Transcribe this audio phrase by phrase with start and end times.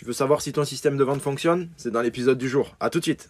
[0.00, 1.68] Tu veux savoir si ton système de vente fonctionne?
[1.76, 2.74] C'est dans l'épisode du jour.
[2.80, 3.28] A tout de suite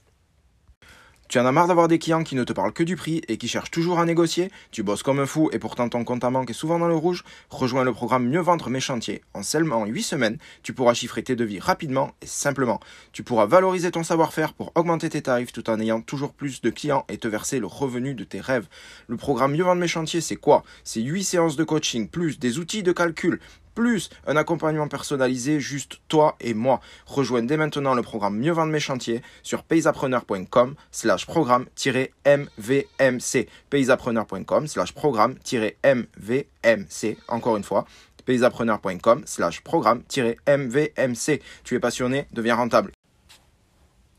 [1.30, 3.36] tu en as marre d'avoir des clients qui ne te parlent que du prix et
[3.36, 4.50] qui cherchent toujours à négocier?
[4.72, 6.96] Tu bosses comme un fou et pourtant ton compte à banque est souvent dans le
[6.96, 7.22] rouge?
[7.50, 9.22] Rejoins le programme Mieux vendre mes chantiers.
[9.32, 12.80] En seulement 8 semaines, tu pourras chiffrer tes devis rapidement et simplement.
[13.12, 16.70] Tu pourras valoriser ton savoir-faire pour augmenter tes tarifs tout en ayant toujours plus de
[16.70, 18.66] clients et te verser le revenu de tes rêves.
[19.06, 20.64] Le programme Mieux vendre mes chantiers, c'est quoi?
[20.82, 23.38] C'est 8 séances de coaching, plus des outils de calcul,
[23.74, 26.80] plus un accompagnement personnalisé juste toi et moi.
[27.06, 34.92] Rejoignez dès maintenant le programme Mieux vendre mes chantiers sur paysappreneur.com slash programme-mvmc paysappreneur.com slash
[34.92, 37.86] programme-mvmc encore une fois
[38.24, 42.92] paysappreneur.com slash programme-mvmc Tu es passionné, deviens rentable.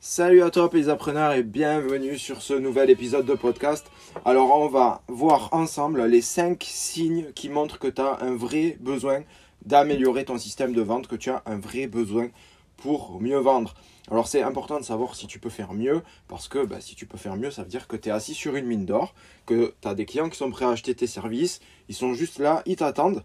[0.04, 3.86] Salut à toi paysappreneur et bienvenue sur ce nouvel épisode de podcast.
[4.26, 8.78] Alors on va voir ensemble les 5 signes qui montrent que tu as un vrai
[8.80, 9.22] besoin
[9.64, 12.30] d'améliorer ton système de vente, que tu as un vrai besoin
[12.78, 13.76] pour mieux vendre.
[14.10, 17.06] Alors c'est important de savoir si tu peux faire mieux, parce que bah, si tu
[17.06, 19.14] peux faire mieux, ça veut dire que tu es assis sur une mine d'or,
[19.46, 22.40] que tu as des clients qui sont prêts à acheter tes services, ils sont juste
[22.40, 23.24] là, ils t'attendent,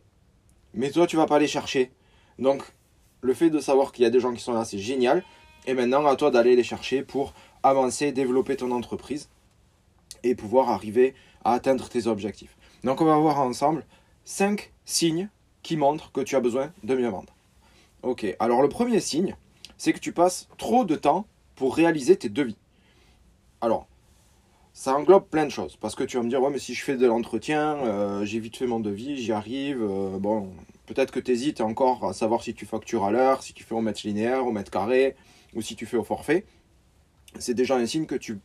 [0.74, 1.90] mais toi tu vas pas les chercher.
[2.38, 2.62] Donc
[3.22, 5.24] le fait de savoir qu'il y a des gens qui sont là, c'est génial.
[5.66, 9.28] Et maintenant, à toi d'aller les chercher pour avancer, développer ton entreprise
[10.22, 11.14] et pouvoir arriver
[11.44, 12.56] à atteindre tes objectifs.
[12.84, 13.84] Donc on va voir ensemble
[14.24, 15.28] 5 signes
[15.62, 17.34] qui montre que tu as besoin de mieux vendre.
[18.02, 19.36] Ok, alors le premier signe,
[19.78, 22.56] c'est que tu passes trop de temps pour réaliser tes devis.
[23.60, 23.88] Alors,
[24.72, 25.76] ça englobe plein de choses.
[25.76, 28.38] Parce que tu vas me dire, ouais, mais si je fais de l'entretien, euh, j'ai
[28.38, 29.82] vite fait mon devis, j'y arrive.
[29.82, 30.50] Euh, bon,
[30.86, 33.74] peut-être que tu hésites encore à savoir si tu factures à l'heure, si tu fais
[33.74, 35.16] au mètre linéaire, au mètre carré,
[35.54, 36.44] ou si tu fais au forfait.
[37.38, 38.40] C'est déjà un signe que tu,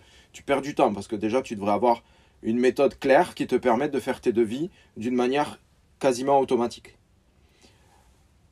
[0.45, 0.93] perds du temps.
[0.93, 2.03] Parce que déjà, tu devrais avoir
[2.43, 5.59] une méthode claire qui te permette de faire tes devis d'une manière
[5.99, 6.97] quasiment automatique.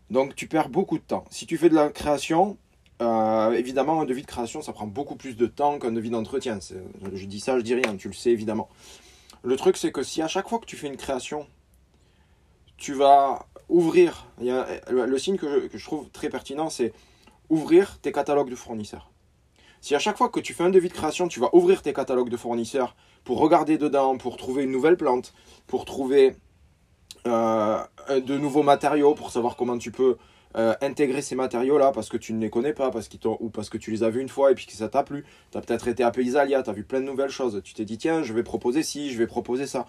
[0.10, 1.26] Donc tu perds beaucoup de temps.
[1.30, 2.58] Si tu fais de la création,
[3.02, 6.60] euh, évidemment, un devis de création, ça prend beaucoup plus de temps qu'un devis d'entretien.
[7.14, 8.70] Je dis ça, je dis rien, tu le sais évidemment.
[9.44, 11.48] Le truc, c'est que si à chaque fois que tu fais une création,
[12.78, 16.94] tu vas ouvrir, le, signe que je, trouve très pertinent, c'est
[17.50, 19.12] ouvrir tes catalogues de fournisseurs.
[19.82, 21.94] Si à chaque fois que tu fais un devis de création, tu vas ouvrir tes
[21.94, 25.34] catalogues de fournisseurs pour regarder dedans, pour trouver une nouvelle plante,
[25.68, 26.36] pour trouver
[27.28, 30.18] euh, de nouveaux matériaux pour savoir comment tu peux
[30.58, 33.70] euh, intégrer ces matériaux-là parce que tu ne les connais pas parce qu'ils ou parce
[33.70, 35.26] que tu les as vus une fois et puis que ça t'a plu.
[35.52, 37.62] Tu as peut-être été à Paysalia, tu as vu plein de nouvelles choses.
[37.64, 39.86] Tu t'es dit, tiens, je vais proposer ci, je vais proposer ça.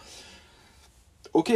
[1.33, 1.53] Ok.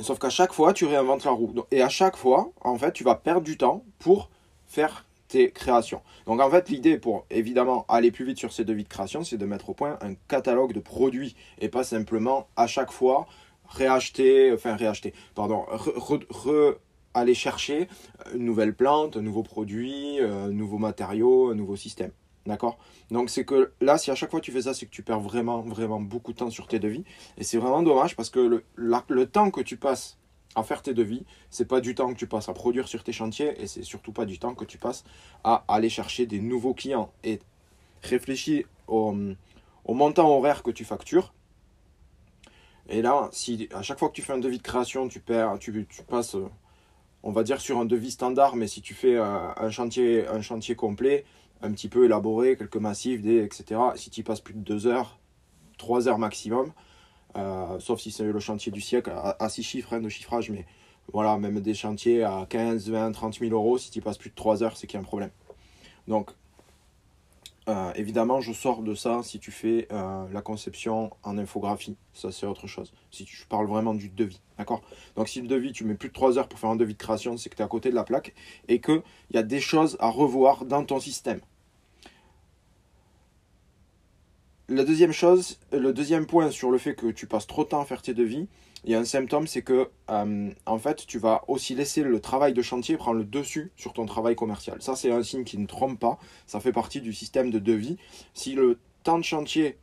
[0.00, 1.54] Sauf qu'à chaque fois, tu réinventes la roue.
[1.70, 4.30] Et à chaque fois, en fait, tu vas perdre du temps pour
[4.68, 6.02] faire tes créations.
[6.26, 9.36] Donc en fait, l'idée pour évidemment aller plus vite sur ces devis de création, c'est
[9.36, 13.26] de mettre au point un catalogue de produits et pas simplement à chaque fois
[13.68, 16.78] réacheter, enfin réacheter, pardon, re,
[17.14, 17.88] aller chercher
[18.34, 22.12] une nouvelle plante, un nouveau produit, un nouveau matériau, un nouveau système.
[22.46, 22.78] D'accord?
[23.10, 25.20] Donc c'est que là, si à chaque fois tu fais ça, c'est que tu perds
[25.20, 27.04] vraiment, vraiment beaucoup de temps sur tes devis.
[27.36, 30.18] Et c'est vraiment dommage parce que le temps que tu passes
[30.58, 33.12] à faire tes devis, c'est pas du temps que tu passes à produire sur tes
[33.12, 35.04] chantiers et c'est surtout pas du temps que tu passes
[35.44, 37.10] à aller chercher des nouveaux clients.
[37.24, 37.40] Et
[38.02, 39.14] réfléchis au,
[39.88, 41.32] montant horaire que tu factures
[42.90, 45.58] et là, si à chaque fois que tu fais un devis de création, tu perds,
[45.58, 46.36] tu, tu passes,
[47.22, 50.40] on va dire sur un devis standard, mais si tu fais euh, un, chantier, un
[50.40, 51.26] chantier complet,
[51.60, 55.18] un petit peu élaboré, quelques massifs, des, etc., si tu passes plus de 2 heures,
[55.76, 56.72] 3 heures maximum,
[57.36, 60.66] euh, sauf si c'est le chantier du siècle, à 6 chiffres hein, de chiffrage, mais
[61.12, 64.34] voilà, même des chantiers à 15, 20, 30 000 euros, si tu passes plus de
[64.34, 65.30] 3 heures, c'est qu'il y a un problème.
[66.06, 66.30] Donc,
[67.68, 71.96] euh, évidemment, je sors de ça si tu fais euh, la conception en infographie.
[72.14, 72.92] Ça, c'est autre chose.
[73.10, 74.40] Si tu parles vraiment du devis.
[74.56, 74.80] D'accord?
[75.16, 76.98] Donc, si le devis, tu mets plus de 3 heures pour faire un devis de
[76.98, 78.34] création, c'est que tu es à côté de la plaque
[78.68, 79.02] et qu'il
[79.32, 81.40] y a des choses à revoir dans ton système.
[84.70, 87.80] La deuxième chose, le deuxième point sur le fait que tu passes trop de temps
[87.80, 88.48] à faire tes devis,
[88.84, 92.20] il y a un symptôme, c'est que euh, en fait, tu vas aussi laisser le
[92.20, 94.82] travail de chantier prendre le dessus sur ton travail commercial.
[94.82, 96.18] Ça, c'est un signe qui ne trompe pas.
[96.46, 97.96] Ça fait partie du système de devis.
[98.34, 99.78] Si le temps de chantier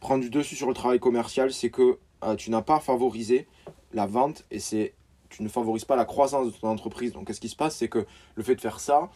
[0.00, 3.46] prend du dessus sur le travail commercial, c'est que euh, tu n'as pas favorisé
[3.92, 4.94] la vente et c'est
[5.28, 7.12] tu ne favorises pas la croissance de ton entreprise.
[7.12, 9.10] Donc, qu'est-ce qui se passe, c'est que le fait de faire ça,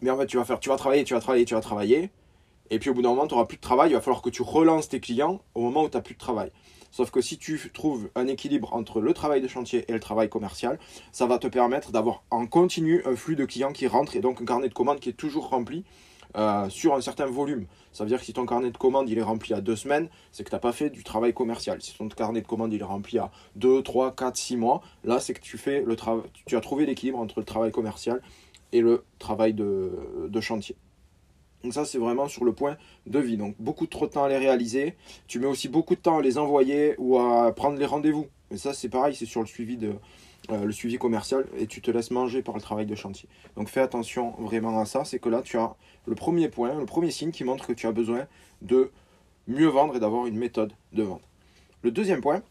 [0.00, 2.10] mais en fait, tu vas faire, tu vas travailler, tu vas travailler, tu vas travailler,
[2.70, 3.90] et puis au bout d'un moment, tu n'auras plus de travail.
[3.90, 6.20] Il va falloir que tu relances tes clients au moment où tu n'as plus de
[6.20, 6.50] travail.
[6.90, 10.28] Sauf que si tu trouves un équilibre entre le travail de chantier et le travail
[10.28, 10.78] commercial,
[11.12, 14.40] ça va te permettre d'avoir en continu un flux de clients qui rentrent et donc
[14.40, 15.84] un carnet de commandes qui est toujours rempli
[16.36, 17.66] euh, sur un certain volume.
[17.92, 20.08] Ça veut dire que si ton carnet de commandes il est rempli à deux semaines,
[20.32, 21.80] c'est que tu n'as pas fait du travail commercial.
[21.80, 25.20] Si ton carnet de commandes il est rempli à 2, 3, 4, 6 mois, là
[25.20, 25.96] c'est que tu, fais le
[26.46, 28.20] tu as trouvé l'équilibre entre le travail commercial
[28.72, 30.76] et le travail de, de chantier.
[31.62, 32.76] Donc ça, c'est vraiment sur le point
[33.06, 33.36] de vie.
[33.36, 34.94] Donc beaucoup trop de temps à les réaliser.
[35.26, 38.26] Tu mets aussi beaucoup de temps à les envoyer ou à prendre les rendez-vous.
[38.50, 39.94] Et ça, c'est pareil, c'est sur le suivi, de,
[40.50, 43.28] euh, le suivi commercial et tu te laisses manger par le travail de chantier.
[43.56, 45.04] Donc fais attention vraiment à ça.
[45.04, 45.74] C'est que là, tu as
[46.06, 48.26] le premier point, le premier signe qui montre que tu as besoin
[48.62, 48.90] de
[49.46, 51.22] mieux vendre et d'avoir une méthode de vente.
[51.82, 52.42] Le deuxième point,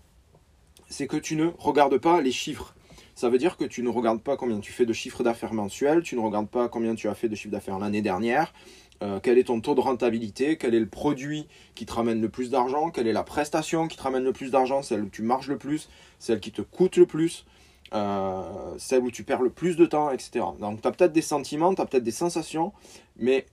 [0.88, 2.76] c'est que tu ne regardes pas les chiffres.
[3.16, 6.04] Ça veut dire que tu ne regardes pas combien tu fais de chiffre d'affaires mensuel,
[6.04, 8.54] tu ne regardes pas combien tu as fait de chiffre d'affaires l'année dernière,
[9.02, 12.30] euh, quel est ton taux de rentabilité, quel est le produit qui te ramène le
[12.30, 15.22] plus d'argent, quelle est la prestation qui te ramène le plus d'argent, celle où tu
[15.22, 17.46] marches le plus, celle qui te coûte le plus,
[17.94, 18.42] euh,
[18.78, 20.46] celle où tu perds le plus de temps, etc.
[20.60, 22.74] Donc tu as peut-être des sentiments, tu as peut-être des sensations,
[23.18, 23.46] mais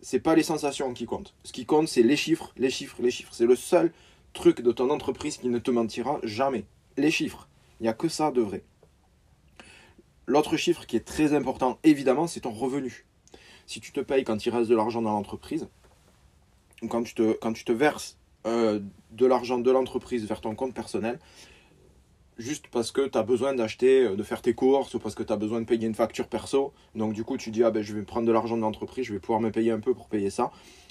[0.00, 1.34] c'est pas les sensations qui comptent.
[1.44, 3.32] Ce qui compte, c'est les chiffres, les chiffres, les chiffres.
[3.32, 3.92] C'est le seul
[4.32, 6.64] truc de ton entreprise qui ne te mentira jamais.
[6.96, 7.48] Les chiffres.
[7.78, 8.62] Il n'y a que ça de vrai.
[10.26, 13.04] L'autre chiffre qui est très important, évidemment, c'est ton revenu.
[13.66, 15.68] Si tu te payes quand il reste de l'argent dans l'entreprise,
[16.82, 18.80] ou quand tu te, verses euh,
[19.12, 21.18] de l'argent de l'entreprise vers ton compte personnel,
[22.38, 25.22] juste parce que tu as besoin d'acheter, euh, de faire tes courses, ou parce que
[25.22, 27.82] tu as besoin de payer une facture perso, donc du coup tu dis, ah ben
[27.82, 30.08] je vais prendre de l'argent de l'entreprise, je vais pouvoir me payer un peu pour
[30.08, 30.50] payer ça,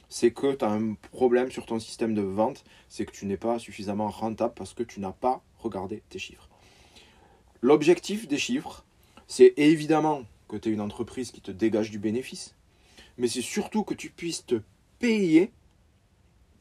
[0.09, 3.37] c'est que tu as un problème sur ton système de vente, c'est que tu n'es
[3.37, 6.49] pas suffisamment rentable parce que tu n'as pas regardé tes chiffres.
[7.61, 8.83] L'objectif des chiffres,
[9.27, 12.55] c'est évidemment que tu aies une entreprise qui te dégage du bénéfice,
[13.17, 14.61] mais c'est surtout que tu puisses te
[14.99, 15.51] payer.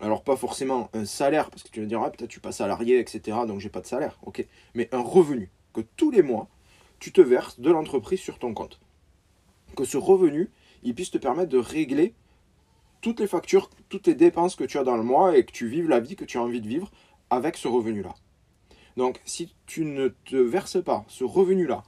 [0.01, 2.99] Alors pas forcément un salaire, parce que tu vas dire, ah, peut-être tu pas salarié,
[2.99, 3.39] etc.
[3.47, 4.47] Donc j'ai pas de salaire, ok.
[4.75, 6.49] Mais un revenu, que tous les mois,
[6.99, 8.81] tu te verses de l'entreprise sur ton compte.
[9.77, 10.51] Que ce revenu,
[10.83, 12.15] il puisse te permettre de régler
[13.01, 15.67] toutes les factures, toutes les dépenses que tu as dans le mois et que tu
[15.69, 16.91] vives la vie que tu as envie de vivre
[17.31, 18.15] avec ce revenu-là.
[18.97, 21.85] Donc si tu ne te verses pas ce revenu-là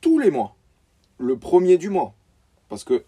[0.00, 0.56] tous les mois,
[1.18, 2.14] le premier du mois.
[2.68, 3.04] Parce que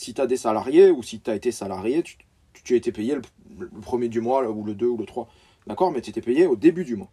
[0.00, 3.14] si tu as des salariés ou si tu as été salarié, tu, as été payé
[3.14, 5.28] le, premier du mois ou le 2 ou le 3.
[5.66, 5.92] D'accord?
[5.92, 7.10] Mais tu étais payé au début du mois.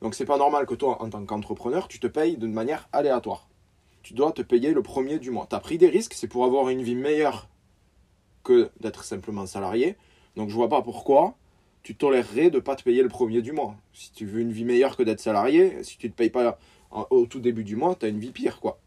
[0.00, 3.48] Donc c'est pas normal que toi, en tant qu'entrepreneur, tu te payes d'une manière aléatoire.
[4.02, 5.46] Tu dois te payer le premier du mois.
[5.48, 7.48] Tu as pris des risques, c'est pour avoir une vie meilleure
[8.44, 9.96] que d'être simplement salarié.
[10.36, 11.34] Donc je vois pas pourquoi
[11.82, 13.74] tu tolérerais de ne pas te payer le premier du mois.
[13.92, 16.58] Si tu veux une vie meilleure que d'être salarié, si tu ne te payes pas
[17.10, 18.78] au tout début du mois, tu as une vie pire, quoi.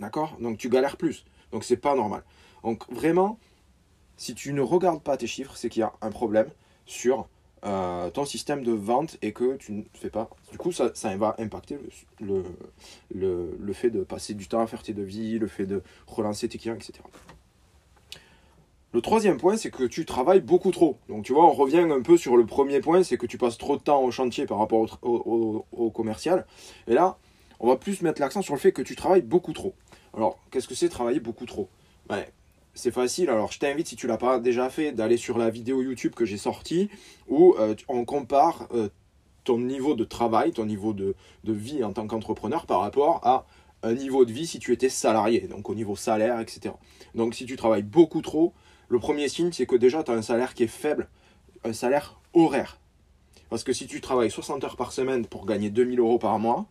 [0.00, 0.36] D'accord?
[0.40, 1.24] Donc tu galères plus.
[1.52, 2.22] Donc c'est pas normal.
[2.64, 3.38] Donc vraiment,
[4.16, 6.48] si tu ne regardes pas tes chiffres, c'est qu'il y a un problème
[6.86, 7.28] sur
[7.64, 10.28] euh, ton système de vente et que tu ne fais pas.
[10.50, 11.78] Du coup, ça, va impacter
[12.20, 16.58] le, fait de passer du temps à faire tes devis, le fait de relancer tes
[16.58, 16.94] clients, etc.
[18.92, 20.98] Le troisième point, c'est que tu travailles beaucoup trop.
[21.08, 23.58] Donc tu vois, on revient un peu sur le premier point, c'est que tu passes
[23.58, 26.46] trop de temps au chantier par rapport au, commercial.
[26.88, 27.16] Et là,
[27.60, 29.74] on va plus mettre l'accent sur le fait que tu travailles beaucoup trop.
[30.14, 31.68] Alors, qu'est-ce que c'est travailler beaucoup trop?
[32.74, 33.30] C'est facile.
[33.30, 36.24] Alors, je t'invite, si tu l'as pas déjà fait, d'aller sur la vidéo YouTube que
[36.24, 36.88] j'ai sortie
[37.28, 38.88] où euh, on compare euh,
[39.44, 41.14] ton niveau de travail, ton niveau de,
[41.44, 43.46] de vie en tant qu'entrepreneur par rapport à
[43.82, 46.74] un niveau de vie si tu étais salarié, donc au niveau salaire, etc.
[47.14, 48.52] Donc, si tu travailles beaucoup trop,
[48.88, 51.08] le premier signe, c'est que déjà, tu as un salaire qui est faible,
[51.64, 52.78] un salaire horaire.
[53.50, 56.66] Parce que si tu travailles 60 heures par semaine pour gagner 2000 euros par mois,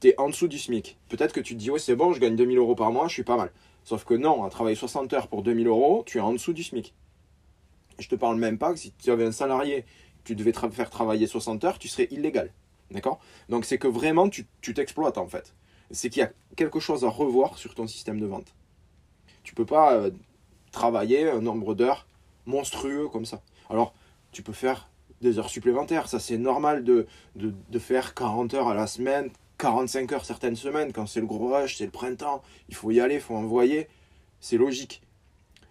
[0.00, 0.98] tu es en dessous du SMIC.
[1.08, 3.14] Peut-être que tu te dis, ouais, c'est bon, je gagne 2000 euros par mois, je
[3.14, 3.50] suis pas mal.
[3.84, 6.62] Sauf que non, à travailler 60 heures pour 2000 euros, tu es en dessous du
[6.62, 6.94] SMIC.
[7.98, 9.84] Je te parle même pas que si tu avais un salarié,
[10.24, 12.50] tu devais faire travailler 60 heures, tu serais illégal.
[12.90, 13.20] D'accord?
[13.48, 15.54] Donc c'est que vraiment, tu t'exploites en fait.
[15.90, 18.54] C'est qu'il y a quelque chose à revoir sur ton système de vente.
[19.42, 20.10] Tu peux pas euh,
[20.72, 22.06] travailler un nombre d'heures
[22.46, 23.42] monstrueux comme ça.
[23.68, 23.94] Alors,
[24.32, 24.88] tu peux faire
[25.20, 30.12] des heures supplémentaires, ça c'est normal de, de, faire 40 heures à la semaine, 45
[30.12, 33.16] heures certaines semaines, quand c'est le gros rush, c'est le printemps, il faut y aller,
[33.16, 33.88] il faut envoyer,
[34.40, 35.02] c'est logique.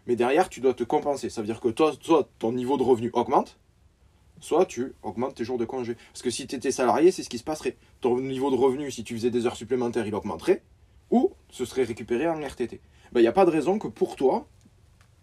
[0.05, 1.29] Mais derrière, tu dois te compenser.
[1.29, 3.57] Ça veut dire que toi, soit ton niveau de revenu augmente,
[4.39, 5.95] soit tu augmentes tes jours de congé.
[6.13, 7.77] Parce que si tu étais salarié, c'est ce qui se passerait.
[7.99, 10.61] Ton niveau de revenu, si tu faisais des heures supplémentaires, il augmenterait,
[11.09, 12.81] ou ce serait récupéré en RTT.
[13.11, 14.47] Ben, il n'y a pas de raison que pour toi,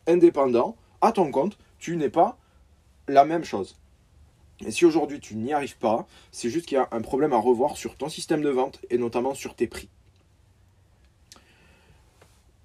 [0.08, 2.36] indépendant, à ton compte, tu n'es pas
[3.06, 3.76] la même chose.
[4.64, 7.38] Et si aujourd'hui tu n'y arrives pas, c'est juste qu'il y a un problème à
[7.38, 9.88] revoir sur ton système de vente et notamment sur tes prix.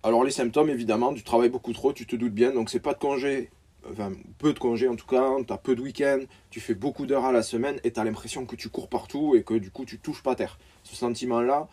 [0.04, 2.94] Alors les symptômes évidemment, tu travailles beaucoup trop, tu te doutes bien, donc c'est pas
[2.94, 3.52] de congé,
[3.90, 7.06] enfin peu de congé en tout cas, tu as peu de week-end, tu fais beaucoup
[7.06, 9.70] d'heures à la semaine et tu as l'impression que tu cours partout et que du
[9.70, 10.58] coup tu touches pas terre.
[10.84, 11.68] Ce sentiment-là,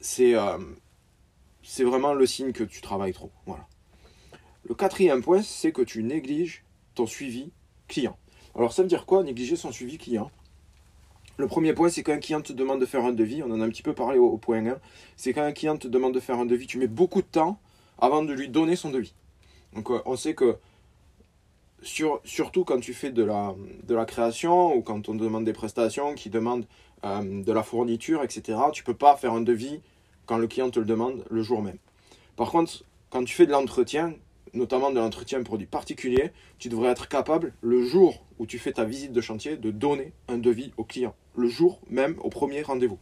[0.00, 0.58] c'est euh,
[1.62, 3.32] c'est vraiment le signe que tu travailles trop.
[3.46, 3.66] Voilà.
[4.68, 7.50] Le quatrième point, c'est que tu négliges ton suivi
[7.88, 8.16] client.
[8.54, 10.30] Alors ça veut dire quoi négliger son suivi client?
[11.38, 13.60] Le premier point, c'est quand un client te demande de faire un devis, on en
[13.60, 14.78] a un petit peu parlé au, point 1,
[15.16, 17.58] c'est quand un client te demande de faire un devis, tu mets beaucoup de temps
[17.98, 19.14] avant de lui donner son devis.
[19.72, 20.56] Donc euh, on sait que
[21.82, 23.54] sur, surtout quand tu fais de la,
[23.84, 26.66] de la création ou quand on demande des prestations qui demandent
[27.04, 29.80] euh, de la fourniture, etc., tu ne peux pas faire un devis
[30.26, 31.78] quand le client te le demande le jour même.
[32.36, 34.14] Par contre, quand tu fais de l'entretien,
[34.54, 38.84] notamment de l'entretien produit particulier, tu devrais être capable, le jour où tu fais ta
[38.84, 41.14] visite de chantier, de donner un devis au client.
[41.36, 42.98] Le jour même, au premier rendez-vous.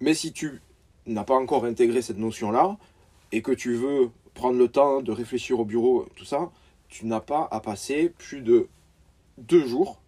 [0.00, 0.60] Mais si tu
[1.06, 2.78] n'as pas encore intégré cette notion-là,
[3.32, 6.50] et que tu veux prendre le temps de réfléchir au bureau, tout ça,
[6.88, 8.68] tu n'as pas à passer plus de
[9.38, 10.00] deux jours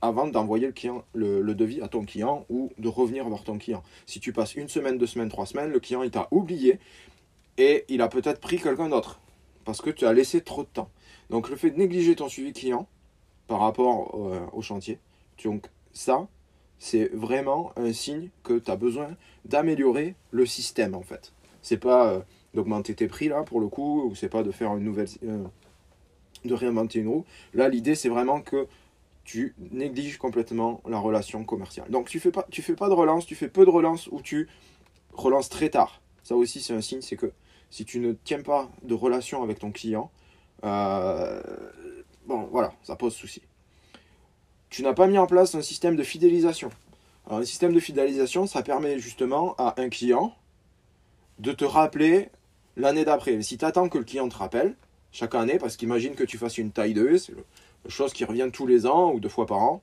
[0.00, 0.72] avant d'envoyer
[1.14, 3.84] le, devis à ton client ou de revenir voir ton client.
[4.06, 6.80] Si tu passes une semaine, deux semaines, trois semaines, le client il t'a oublié
[7.58, 9.20] et il a peut-être pris quelqu'un d'autre
[9.64, 10.90] parce que tu as laissé trop de temps.
[11.30, 12.88] Donc le fait de négliger ton suivi client
[13.46, 14.98] par rapport euh, au chantier,
[15.44, 16.26] donc ça,
[16.78, 21.32] c'est vraiment un signe que tu as besoin d'améliorer le système en fait.
[21.60, 22.20] C'est pas euh,
[22.54, 25.08] d'augmenter tes prix là pour le coup, ou c'est pas de faire une nouvelle.
[25.24, 25.44] Euh,
[26.44, 27.24] de réinventer une roue.
[27.54, 28.66] Là, l'idée c'est vraiment que
[29.24, 31.88] tu négliges complètement la relation commerciale.
[31.90, 34.20] Donc tu fais pas, tu fais pas de relance, tu fais peu de relance ou
[34.20, 34.48] tu
[35.12, 36.00] relances très tard.
[36.24, 37.32] Ça aussi c'est un signe, c'est que
[37.72, 40.10] si tu ne tiens pas de relation avec ton client,
[40.62, 41.42] euh,
[42.26, 43.40] bon voilà, ça pose souci.
[44.68, 46.70] Tu n'as pas mis en place un système de fidélisation.
[47.26, 50.34] Alors un système de fidélisation, ça permet justement à un client
[51.38, 52.28] de te rappeler
[52.76, 53.40] l'année d'après.
[53.40, 54.76] Si tu attends que le client te rappelle
[55.10, 57.32] chaque année, parce qu'imagine que tu fasses une taille de c'est
[57.88, 59.82] chose qui revient tous les ans ou deux fois par an,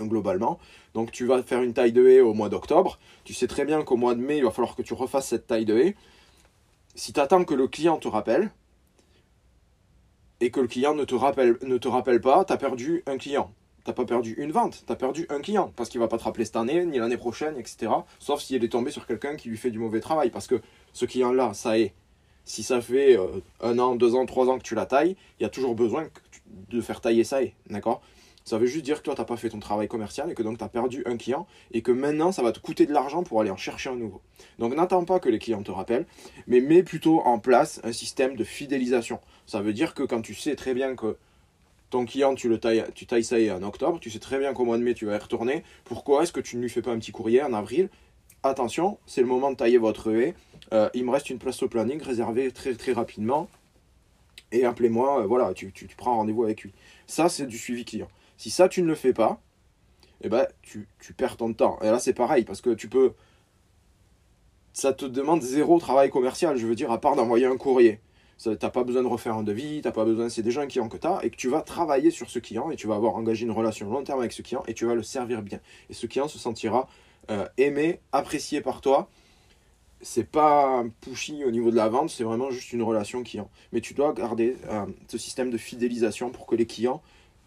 [0.00, 0.58] globalement.
[0.94, 2.98] Donc tu vas faire une taille de haie au mois d'octobre.
[3.24, 5.46] Tu sais très bien qu'au mois de mai, il va falloir que tu refasses cette
[5.46, 5.96] taille de haie.
[6.96, 8.50] Si tu attends que le client te rappelle,
[10.40, 13.18] et que le client ne te rappelle, ne te rappelle pas, tu as perdu un
[13.18, 13.52] client.
[13.84, 15.72] Tu pas perdu une vente, tu as perdu un client.
[15.76, 17.92] Parce qu'il va pas te rappeler cette année, ni l'année prochaine, etc.
[18.18, 20.30] Sauf s'il est tombé sur quelqu'un qui lui fait du mauvais travail.
[20.30, 20.60] Parce que
[20.92, 21.94] ce client-là, ça est,
[22.44, 25.42] si ça fait euh, un an, deux ans, trois ans que tu la tailles, il
[25.42, 26.08] y a toujours besoin
[26.46, 27.40] de faire tailler ça.
[27.68, 28.00] D'accord?
[28.46, 30.42] Ça veut juste dire que toi, tu n'as pas fait ton travail commercial et que
[30.44, 33.24] donc tu as perdu un client et que maintenant, ça va te coûter de l'argent
[33.24, 34.22] pour aller en chercher un nouveau.
[34.60, 36.06] Donc n'attends pas que les clients te rappellent,
[36.46, 39.18] mais mets plutôt en place un système de fidélisation.
[39.46, 41.16] Ça veut dire que quand tu sais très bien que
[41.90, 44.64] ton client, tu le tailles, tu tailles ça en octobre, tu sais très bien qu'au
[44.64, 46.92] mois de mai, tu vas y retourner, pourquoi est-ce que tu ne lui fais pas
[46.92, 47.88] un petit courrier en avril?
[48.44, 50.34] Attention, c'est le moment de tailler votre haie.
[50.72, 53.48] Euh, il me reste une place au planning réservée très très rapidement.
[54.52, 56.72] Et appelez-moi, euh, voilà, tu, tu prends rendez-vous avec lui.
[57.08, 58.08] Ça, c'est du suivi client.
[58.36, 59.40] Si ça, tu ne le fais pas,
[60.22, 61.78] eh ben, tu, perds ton temps.
[61.82, 63.12] Et là, c'est pareil, parce que tu peux.
[64.72, 68.00] Ça te demande zéro travail commercial, je veux dire, à part d'envoyer un courrier.
[68.42, 70.88] Tu n'as pas besoin de refaire un devis, t'as pas besoin, c'est déjà un client
[70.90, 73.14] que tu as, et que tu vas travailler sur ce client, et tu vas avoir
[73.14, 75.60] engagé une relation long terme avec ce client, et tu vas le servir bien.
[75.88, 76.86] Et ce client se sentira
[77.30, 79.08] euh, aimé, apprécié par toi.
[80.02, 83.50] C'est pas pushy au niveau de la vente, c'est vraiment juste une relation client.
[83.72, 87.02] Mais tu dois garder euh, ce système de fidélisation pour que les clients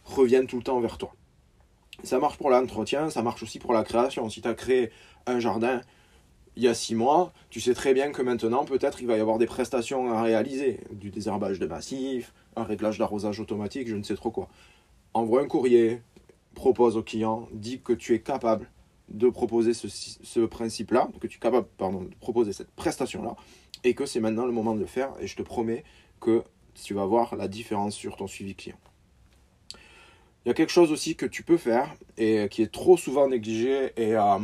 [0.09, 1.13] reviennent tout le temps vers toi.
[2.03, 4.29] Ça marche pour l'entretien, ça marche aussi pour la création.
[4.29, 4.91] Si tu as créé
[5.25, 5.81] un jardin
[6.55, 9.21] il y a six mois, tu sais très bien que maintenant, peut-être, il va y
[9.21, 10.81] avoir des prestations à réaliser.
[10.91, 14.49] Du désherbage de massif, un réglage d'arrosage automatique, je ne sais trop quoi.
[15.13, 16.01] Envoie un courrier,
[16.55, 18.69] propose au client, dis que tu es capable
[19.07, 23.35] de proposer ce, principe-là, que tu es capable pardon, de proposer cette prestation-là,
[23.83, 25.13] et que c'est maintenant le moment de le faire.
[25.21, 25.83] Et je te promets
[26.19, 28.77] que tu vas voir la différence sur ton suivi client.
[30.49, 33.27] Il y a quelque chose aussi que tu peux faire et qui est trop souvent
[33.27, 34.39] négligé et euh,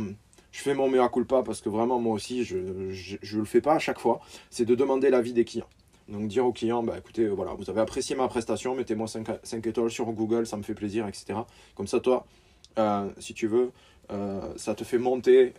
[0.52, 3.74] je fais mon mea culpa parce que vraiment moi aussi je ne le fais pas
[3.74, 5.68] à chaque fois, c'est de demander l'avis des clients.
[6.08, 9.90] Donc dire aux clients, bah, écoutez, voilà, vous avez apprécié ma prestation, mettez-moi 5, étoiles
[9.90, 11.40] sur Google, ça me fait plaisir, etc.
[11.74, 12.24] Comme ça, toi,
[12.78, 13.72] euh, si tu veux,
[14.12, 15.54] euh, ça te fait monter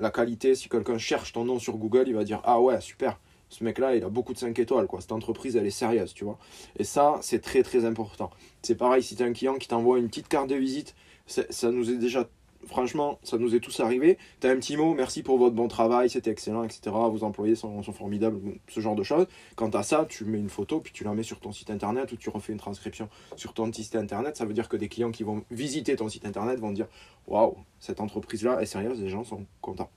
[0.00, 0.56] la qualité.
[0.56, 3.20] Si quelqu'un cherche ton nom sur Google, il va dire, ah ouais, super,
[3.52, 5.00] ce mec-là, il a beaucoup de 5 étoiles, quoi.
[5.02, 6.38] Cette entreprise, elle est sérieuse, tu vois.
[6.78, 8.30] Et ça, c'est très, très important.
[8.62, 10.94] C'est pareil, si tu as un client qui t'envoie une petite carte de visite,
[11.26, 12.28] ça nous est déjà,
[12.66, 14.16] franchement, ça nous est tous arrivé.
[14.40, 16.80] Tu as un petit mot, merci pour votre bon travail, c'était excellent, etc.
[16.86, 19.26] Vos employés sont, formidables, ce genre de choses.
[19.54, 22.10] Quant à ça, tu mets une photo, puis tu la mets sur ton site internet
[22.12, 24.38] ou tu refais une transcription sur ton site internet.
[24.38, 26.86] Ça veut dire que des clients qui vont visiter ton site internet vont dire
[27.26, 29.90] Waouh, cette entreprise-là est sérieuse, les gens sont contents.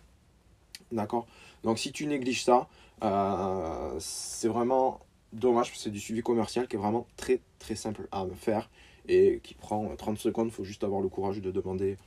[0.91, 1.25] D'accord?
[1.63, 2.67] Donc si tu négliges ça,
[3.03, 4.99] euh, c'est vraiment
[5.33, 8.69] dommage, c'est du suivi commercial qui est vraiment très très simple à faire
[9.07, 10.47] et qui prend 30 secondes.
[10.47, 11.97] Il faut juste avoir le courage de demander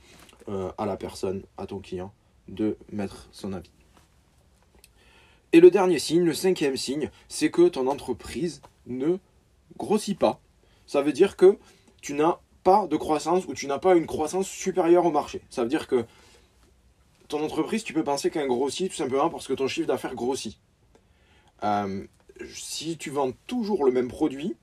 [0.49, 2.11] euh, à la personne, à ton client,
[2.47, 3.71] de mettre son avis.
[5.51, 9.17] Et le dernier signe, le cinquième signe, c'est que ton entreprise ne
[9.77, 10.39] grossit pas.
[10.85, 11.57] Ça veut dire que
[12.01, 15.41] tu n'as pas de croissance ou tu n'as pas une croissance supérieure au marché.
[15.49, 16.05] Ça veut dire que
[17.27, 20.59] ton entreprise, tu peux penser qu'elle grossit tout simplement parce que ton chiffre d'affaires grossit.
[21.63, 22.05] Euh,
[22.53, 24.55] si tu vends toujours le même produit,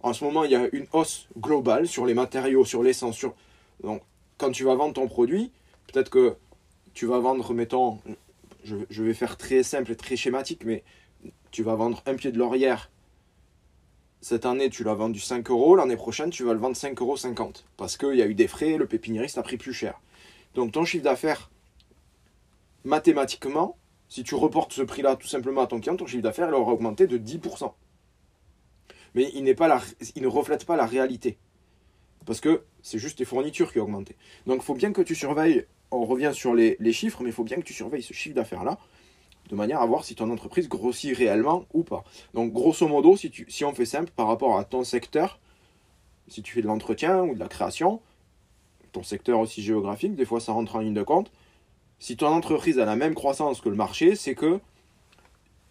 [0.00, 3.16] en ce moment, il y a une hausse globale sur les matériaux, sur l'essence.
[3.16, 3.34] Sur...
[3.82, 4.02] Donc,
[4.38, 5.50] quand tu vas vendre ton produit,
[5.92, 6.36] peut-être que
[6.94, 8.00] tu vas vendre, mettons,
[8.64, 10.84] je, je, vais faire très simple et très schématique, mais
[11.50, 12.90] tu vas vendre un pied de laurière.
[14.20, 15.76] Cette année, tu l'as vendu 5 euros.
[15.76, 17.52] L'année prochaine, tu vas le vendre 5,50 euros.
[17.76, 20.00] Parce qu'il y a eu des frais, le pépiniériste a pris plus cher.
[20.54, 21.50] Donc, ton chiffre d'affaires,
[22.84, 23.76] mathématiquement,
[24.08, 26.72] si tu reportes ce prix-là tout simplement à ton client, ton chiffre d'affaires, il aura
[26.72, 27.72] augmenté de 10%
[29.16, 31.38] mais il, ne reflète pas la réalité.
[32.26, 34.14] Parce que c'est juste tes fournitures qui ont augmenté.
[34.46, 37.42] Donc il faut bien que tu surveilles, on revient sur les, chiffres, mais il faut
[37.42, 38.78] bien que tu surveilles ce chiffre d'affaires-là,
[39.48, 42.04] de manière à voir si ton entreprise grossit réellement ou pas.
[42.34, 45.40] Donc grosso modo, si, tu, si on fait simple par rapport à ton secteur,
[46.28, 48.02] si tu fais de l'entretien ou de la création,
[48.92, 51.32] ton secteur aussi géographique, des fois ça rentre en ligne de compte,
[51.98, 54.60] si ton entreprise a la même croissance que le marché, c'est que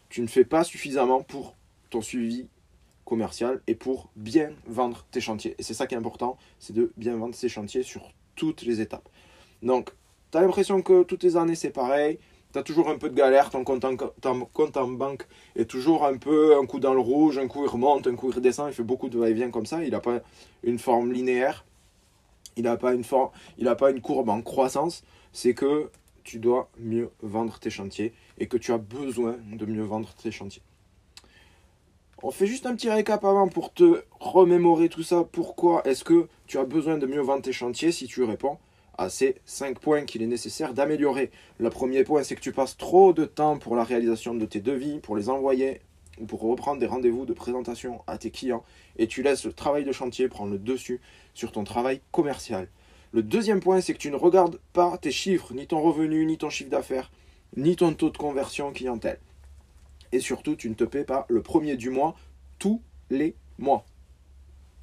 [0.09, 1.55] tu ne fais pas suffisamment pour
[1.89, 2.47] ton suivi
[3.05, 5.55] commercial et pour bien vendre tes chantiers.
[5.59, 8.81] Et c'est ça qui est important, c'est de bien vendre ces chantiers sur toutes les
[8.81, 9.07] étapes.
[9.61, 9.91] Donc,
[10.31, 12.19] tu as l'impression que toutes les années c'est pareil,
[12.51, 16.17] tu as toujours un peu de galère, ton compte, en, en banque est toujours un
[16.17, 18.73] peu un coup dans le rouge, un coup il remonte, un coup il redescend, il
[18.73, 20.21] fait beaucoup de va-et-vient comme ça, il n'a pas
[20.63, 21.65] une forme linéaire,
[22.57, 25.89] il n'a pas, une forme, il pas une courbe en croissance, c'est que
[26.25, 30.31] tu dois mieux vendre tes chantiers et que tu as besoin de mieux vendre tes
[30.31, 30.63] chantiers.
[32.23, 35.23] On fait juste un petit récap avant pour te remémorer tout ça.
[35.31, 38.57] Pourquoi est-ce que tu as besoin de mieux vendre tes chantiers si tu réponds
[38.97, 41.29] à ces 5 points qu'il est nécessaire d'améliorer?
[41.59, 44.59] Le premier point, c'est que tu passes trop de temps pour la réalisation de tes
[44.61, 45.81] devis, pour les envoyer
[46.19, 48.63] ou pour reprendre des rendez-vous de présentation à tes clients
[48.97, 51.01] et tu laisses le travail de chantier prendre le dessus
[51.33, 52.67] sur ton travail commercial.
[53.15, 56.37] Le deuxième point, c'est que tu ne regardes pas tes chiffres, ni ton revenu, ni
[56.37, 57.13] ton chiffre d'affaires,
[57.55, 59.19] ni ton taux de conversion clientèle.
[60.11, 62.17] Et surtout, tu ne te paies pas le premier du mois
[62.59, 63.85] tous les mois.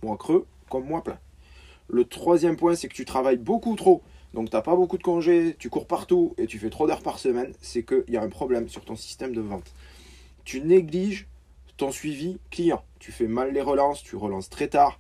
[0.03, 1.19] Mois creux comme mois plein.
[1.89, 4.01] Le troisième point, c'est que tu travailles beaucoup trop.
[4.33, 7.03] Donc tu n'as pas beaucoup de congés, tu cours partout et tu fais trop d'heures
[7.03, 7.53] par semaine.
[7.61, 9.75] C'est qu'il y a un problème sur ton système de vente.
[10.47, 11.29] Tu négliges
[11.77, 12.83] ton suivi client.
[12.99, 14.99] Tu fais mal les relances, tu relances très tard,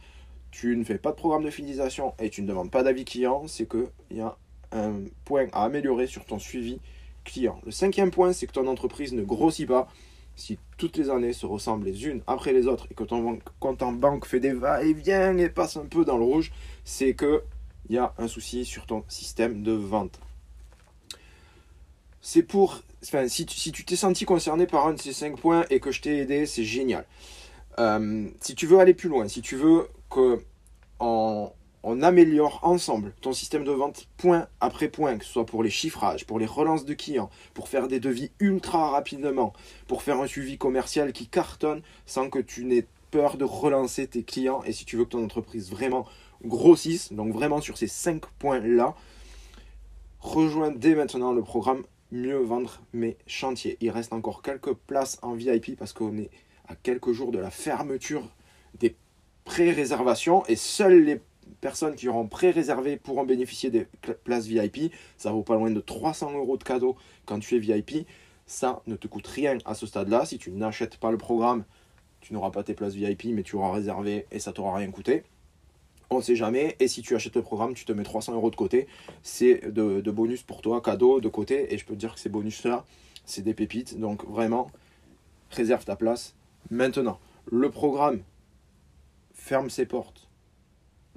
[0.52, 3.48] tu ne fais pas de programme de fidélisation et tu ne demandes pas d'avis client.
[3.48, 4.36] C'est qu'il y a
[4.70, 6.78] un point à améliorer sur ton suivi
[7.24, 7.60] client.
[7.64, 9.88] Le cinquième point, c'est que ton entreprise ne grossit pas
[10.36, 13.82] si toutes les années se ressemblent les unes après les autres et que ton compte
[13.82, 16.52] en banque fait des va-et-vient et passe un peu dans le rouge,
[16.84, 17.42] c'est que
[17.88, 20.18] il y a un souci sur ton système de vente.
[22.20, 22.80] C'est pour.
[23.02, 26.00] Enfin, si tu t'es senti concerné par un de ces cinq points et que je
[26.00, 27.04] t'ai aidé, c'est génial.
[27.78, 30.44] Euh, si tu veux aller plus loin, si tu veux que
[31.84, 35.70] on améliore ensemble ton système de vente point après point, que ce soit pour les
[35.70, 39.52] chiffrages, pour les relances de clients, pour faire des devis ultra rapidement,
[39.88, 44.22] pour faire un suivi commercial qui cartonne sans que tu n'aies peur de relancer tes
[44.22, 44.62] clients.
[44.64, 46.06] Et si tu veux que ton entreprise vraiment
[46.44, 48.94] grossisse, donc vraiment sur ces cinq points-là,
[50.20, 53.78] rejoins dès maintenant le programme Mieux vendre mes chantiers.
[53.80, 56.30] Il reste encore quelques places en VIP parce qu'on est
[56.68, 58.28] à quelques jours de la fermeture
[58.78, 58.94] des
[59.44, 61.20] pré-réservations et seuls les
[61.60, 63.86] personnes qui auront pré-réservé pourront bénéficier des
[64.24, 64.92] places VIP.
[65.16, 68.06] Ça vaut pas loin de 300 euros de cadeau quand tu es VIP.
[68.46, 70.26] Ça ne te coûte rien à ce stade-là.
[70.26, 71.64] Si tu n'achètes pas le programme,
[72.20, 75.22] tu n'auras pas tes places VIP, mais tu auras réservé et ça t'aura rien coûté.
[76.10, 76.76] On ne sait jamais.
[76.78, 78.86] Et si tu achètes le programme, tu te mets 300 euros de côté.
[79.22, 81.72] C'est de, de, bonus pour toi, cadeau de côté.
[81.72, 82.84] Et je peux te dire que ces bonus-là,
[83.24, 83.98] c'est des pépites.
[83.98, 84.70] Donc vraiment,
[85.50, 86.34] réserve ta place
[86.70, 87.18] maintenant.
[87.50, 88.20] Le programme
[89.42, 90.28] ferme ses portes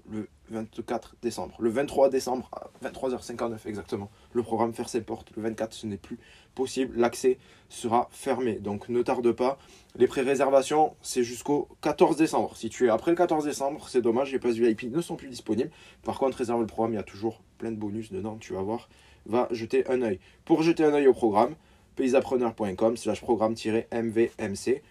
[0.10, 1.56] le 24 décembre.
[1.60, 5.32] Le 23 décembre, à 23h59 exactement, le programme Faire ses portes.
[5.36, 6.20] Le 24, ce n'est plus
[6.54, 6.98] possible.
[6.98, 7.38] L'accès
[7.70, 8.54] sera fermé.
[8.54, 9.58] Donc ne tarde pas.
[9.96, 12.56] Les pré-réservations, c'est jusqu'au 14 décembre.
[12.58, 15.30] Si tu es après le 14 décembre, c'est dommage, les places VIP ne sont plus
[15.30, 15.72] disponibles.
[16.04, 18.62] Par contre, réserve le programme, il y a toujours plein de bonus dedans, tu vas
[18.62, 18.90] voir.
[19.26, 20.20] Va jeter un œil.
[20.46, 21.56] Pour jeter un œil au programme,
[21.96, 24.82] paysapreneur.com slash programme-mvmc.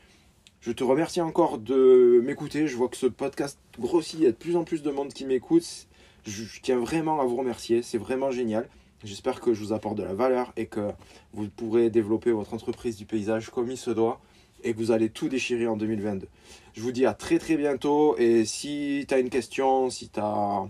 [0.64, 2.66] Je te remercie encore de m'écouter.
[2.68, 4.18] Je vois que ce podcast grossit.
[4.18, 5.86] Il y a de plus en plus de monde qui m'écoute.
[6.26, 7.82] Je, tiens vraiment à vous remercier.
[7.82, 8.66] C'est vraiment génial.
[9.04, 10.88] J'espère que je vous apporte de la valeur et que
[11.34, 14.22] vous pourrez développer votre entreprise du paysage comme il se doit
[14.62, 16.28] et que vous allez tout déchirer en 2022.
[16.72, 20.18] Je vous dis à très très bientôt et si tu as une question, si tu
[20.18, 20.66] as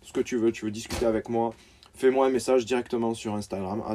[0.00, 1.52] ce que tu veux, tu veux discuter avec moi,
[1.92, 3.94] fais-moi un message directement sur Instagram, à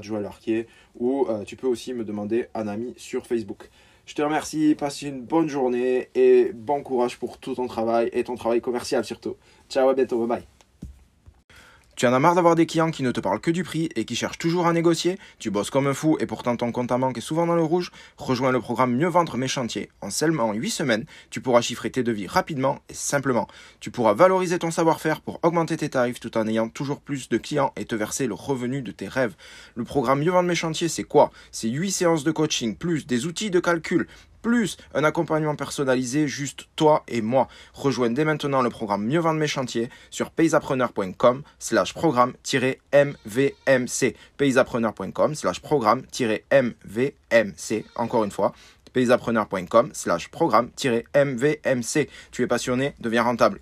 [0.99, 3.71] ou euh, tu peux aussi me demander un ami sur Facebook.
[4.09, 8.23] Je te remercie, passe une bonne journée et bon courage pour tout ton travail et
[8.23, 9.35] ton travail commercial surtout.
[9.69, 10.47] Ciao, à bientôt, bye bye.
[11.99, 14.05] Tu en as marre d'avoir des clients qui ne te parlent que du prix et
[14.05, 15.19] qui cherchent toujours à négocier?
[15.37, 17.61] Tu bosses comme un fou et pourtant ton compte à banque est souvent dans le
[17.61, 17.91] rouge?
[18.15, 19.89] Rejoins le programme Mieux vendre mes chantiers.
[19.99, 23.49] En seulement 8 semaines, tu pourras chiffrer tes devis rapidement et simplement.
[23.81, 27.37] Tu pourras valoriser ton savoir-faire pour augmenter tes tarifs tout en ayant toujours plus de
[27.37, 29.35] clients et te verser le revenu de tes rêves.
[29.75, 31.31] Le programme Mieux vendre mes chantiers, c'est quoi?
[31.51, 34.07] C'est 8 séances de coaching, plus des outils de calcul,
[34.41, 37.47] plus un accompagnement personnalisé, juste toi et moi.
[37.73, 44.15] Rejoins dès maintenant le programme Mieux vendre mes chantiers sur paysappreneur.com slash programme-mvmc.
[44.37, 47.85] paysappreneur.com slash programme-mvmc.
[47.95, 48.53] Encore une fois,
[48.93, 52.09] paysappreneur.com slash programme-mvmc.
[52.31, 53.57] Tu es passionné, deviens rentable.